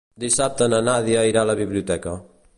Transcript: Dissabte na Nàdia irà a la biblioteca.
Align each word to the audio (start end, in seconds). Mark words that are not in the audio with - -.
Dissabte 0.21 0.69
na 0.75 0.79
Nàdia 0.87 1.27
irà 1.33 1.45
a 1.47 1.51
la 1.53 1.59
biblioteca. 1.61 2.17